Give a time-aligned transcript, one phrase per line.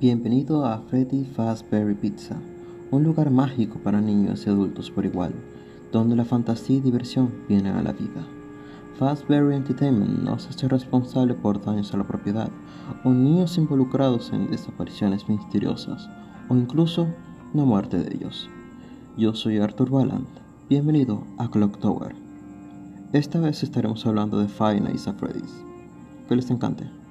[0.00, 2.36] Bienvenido a Freddy Fazbear Pizza,
[2.90, 5.32] un lugar mágico para niños y adultos por igual,
[5.92, 8.26] donde la fantasía y diversión vienen a la vida.
[8.98, 12.50] Fazbear Entertainment no se hace responsable por daños a la propiedad
[13.04, 16.10] o niños involucrados en desapariciones misteriosas
[16.48, 17.06] o incluso
[17.54, 18.50] la muerte de ellos.
[19.16, 20.28] Yo soy Arthur Ballant,
[20.68, 22.16] bienvenido a Clock Tower.
[23.12, 25.64] Esta vez estaremos hablando de Five Nights at Freddy's.
[26.28, 27.03] Que les encante.